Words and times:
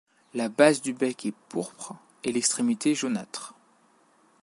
La 0.33 0.49
base 0.49 0.81
du 0.81 0.93
bec 0.93 1.27
est 1.27 1.33
pourpre 1.49 1.93
et 2.23 2.31
l'extrémité 2.31 2.95
jaunâtre. 2.95 3.53